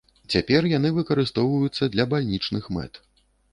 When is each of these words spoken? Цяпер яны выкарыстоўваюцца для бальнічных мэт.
Цяпер 0.35 0.67
яны 0.77 0.91
выкарыстоўваюцца 0.95 1.91
для 1.99 2.09
бальнічных 2.17 2.63
мэт. 2.79 2.93